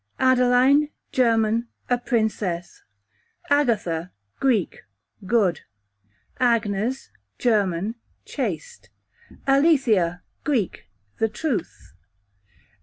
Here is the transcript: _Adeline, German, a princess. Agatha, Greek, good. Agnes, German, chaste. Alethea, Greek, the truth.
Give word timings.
_Adeline, 0.19 0.89
German, 1.11 1.67
a 1.87 1.95
princess. 1.99 2.81
Agatha, 3.51 4.11
Greek, 4.39 4.81
good. 5.27 5.59
Agnes, 6.39 7.11
German, 7.37 7.93
chaste. 8.25 8.89
Alethea, 9.45 10.23
Greek, 10.43 10.89
the 11.19 11.29
truth. 11.29 11.93